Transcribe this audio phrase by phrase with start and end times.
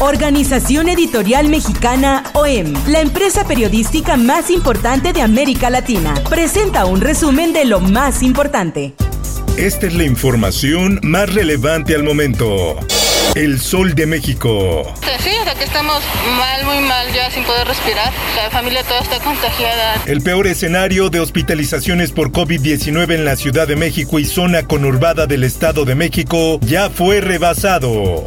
[0.00, 7.54] Organización Editorial Mexicana OEM, la empresa periodística más importante de América Latina, presenta un resumen
[7.54, 8.92] de lo más importante.
[9.56, 12.76] Esta es la información más relevante al momento.
[13.34, 14.94] El Sol de México.
[15.18, 16.02] Sí, o sea que estamos
[16.36, 18.12] mal, muy mal, ya sin poder respirar.
[18.36, 20.02] La familia toda está contagiada.
[20.04, 25.26] El peor escenario de hospitalizaciones por COVID-19 en la Ciudad de México y zona conurbada
[25.26, 28.24] del Estado de México ya fue rebasado.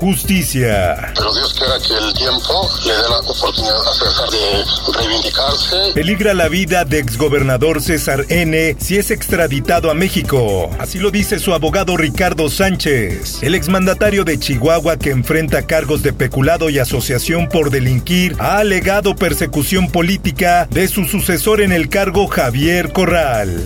[0.00, 1.12] Justicia.
[1.14, 5.92] Pero Dios quiera que el tiempo le dé la oportunidad a César de reivindicarse.
[5.94, 8.76] Peligra la vida de exgobernador César N.
[8.80, 10.70] si es extraditado a México.
[10.78, 13.42] Así lo dice su abogado Ricardo Sánchez.
[13.42, 19.14] El exmandatario de Chihuahua que enfrenta cargos de peculado y asociación por delinquir ha alegado
[19.14, 23.62] persecución política de su sucesor en el cargo Javier Corral.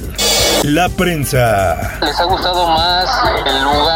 [0.65, 1.99] La prensa.
[2.01, 3.07] Les ha gustado más
[3.47, 3.94] el lugar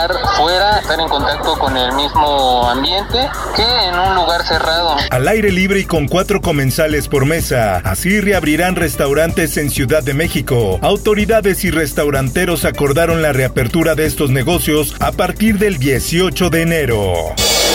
[1.09, 4.97] contacto con el mismo ambiente, que en un lugar cerrado.
[5.11, 7.79] Al aire libre y con cuatro comensales por mesa.
[7.85, 10.79] Así reabrirán restaurantes en Ciudad de México.
[10.83, 17.05] Autoridades y restauranteros acordaron la reapertura de estos negocios a partir del 18 de enero.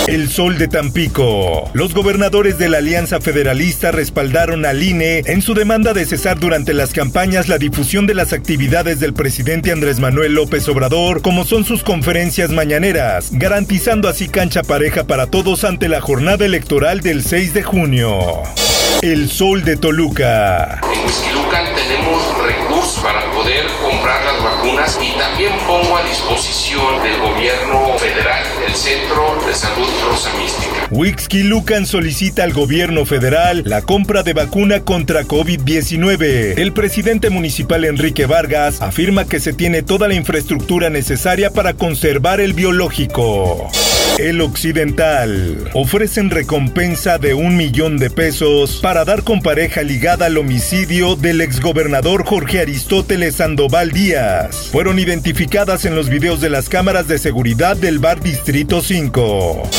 [0.07, 1.71] El Sol de Tampico.
[1.73, 6.73] Los gobernadores de la Alianza Federalista respaldaron al INE en su demanda de cesar durante
[6.73, 11.63] las campañas la difusión de las actividades del presidente Andrés Manuel López Obrador, como son
[11.63, 17.53] sus conferencias mañaneras, garantizando así cancha pareja para todos ante la jornada electoral del 6
[17.53, 18.19] de junio.
[19.01, 20.81] El Sol de Toluca.
[20.83, 21.13] En
[21.75, 27.52] tenemos recursos para poder comprar las vacunas y también pongo a disposición del gobierno
[28.73, 30.87] el Centro de Salud Rosa Mística.
[30.89, 36.57] Huixquilucan solicita al gobierno federal la compra de vacuna contra COVID-19.
[36.57, 42.41] El presidente municipal Enrique Vargas afirma que se tiene toda la infraestructura necesaria para conservar
[42.41, 43.69] el biológico.
[44.19, 45.71] El Occidental.
[45.73, 51.41] Ofrecen recompensa de un millón de pesos para dar con pareja ligada al homicidio del
[51.41, 54.69] exgobernador Jorge Aristóteles Sandoval Díaz.
[54.71, 59.69] Fueron identificadas en los videos de las cámaras de seguridad del bar Distrito 5.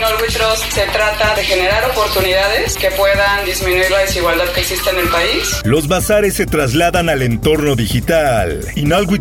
[0.00, 4.98] Norwich Trust se trata de generar oportunidades que puedan disminuir la desigualdad que existe en
[4.98, 5.60] el país.
[5.64, 8.66] Los bazares se trasladan al entorno digital.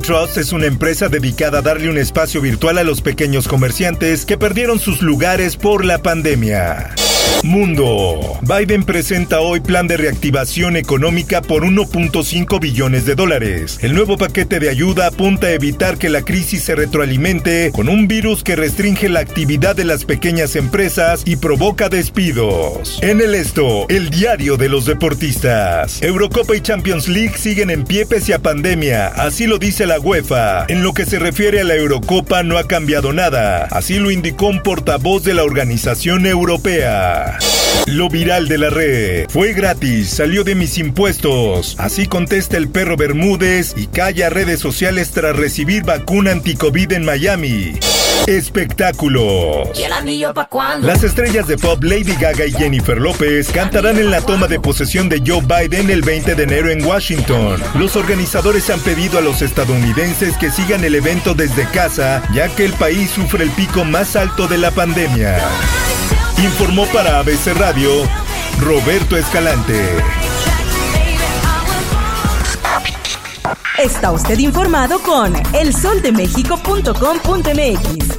[0.02, 4.38] Trust es una empresa dedicada a darle un espacio virtual a los pequeños comerciantes que
[4.38, 6.96] perdieron sus lugares por la pandemia.
[7.44, 8.38] Mundo.
[8.42, 13.80] Biden presenta hoy plan de reactivación económica por 1.5 billones de dólares.
[13.82, 18.08] El nuevo paquete de ayuda apunta a evitar que la crisis se retroalimente con un
[18.08, 23.00] virus que restringe la actividad de las pequeñas empresas y provoca despidos.
[23.02, 26.02] En el esto, el diario de los deportistas.
[26.04, 30.66] Eurocopa y Champions League siguen en pie pese a pandemia, así lo dice la UEFA.
[30.68, 34.48] En lo que se refiere a la Eurocopa no ha cambiado nada, así lo indicó
[34.48, 37.11] un portavoz de la organización europea.
[37.88, 39.26] Lo viral de la red.
[39.30, 41.76] Fue gratis, salió de mis impuestos.
[41.80, 47.74] Así contesta el perro Bermúdez y calla redes sociales tras recibir vacuna anticovid en Miami.
[48.28, 49.70] Espectáculos.
[50.82, 55.10] Las estrellas de pop Lady Gaga y Jennifer López cantarán en la toma de posesión
[55.10, 57.62] de Joe Biden el 20 de enero en Washington.
[57.76, 62.66] Los organizadores han pedido a los estadounidenses que sigan el evento desde casa, ya que
[62.66, 65.40] el país sufre el pico más alto de la pandemia.
[66.44, 67.92] Informó para ABC Radio
[68.60, 69.80] Roberto Escalante.
[73.78, 78.18] Está usted informado con elsoldemexico.com.mx.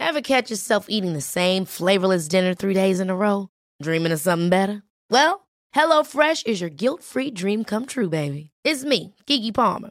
[0.00, 3.48] Ever catch yourself eating the same flavorless dinner three days in a row?
[3.82, 4.82] Dreaming of something better?
[5.10, 8.50] Well, HelloFresh is your guilt-free dream come true, baby.
[8.64, 9.90] It's me, Kiki Palmer.